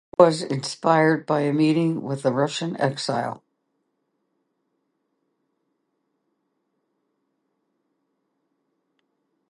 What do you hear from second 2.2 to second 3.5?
a Russian exile.